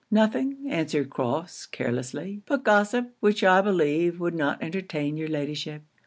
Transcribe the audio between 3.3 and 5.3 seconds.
I believe would not entertain your